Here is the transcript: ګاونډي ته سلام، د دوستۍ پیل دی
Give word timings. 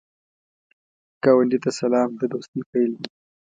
ګاونډي 1.23 1.57
ته 1.63 1.71
سلام، 1.79 2.09
د 2.17 2.21
دوستۍ 2.31 2.61
پیل 2.69 2.91
دی 2.99 3.09